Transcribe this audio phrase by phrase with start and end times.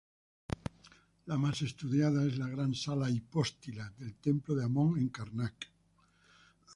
[1.27, 5.69] La más estudiada es la gran sala hipóstila del templo de Amón en Karnak.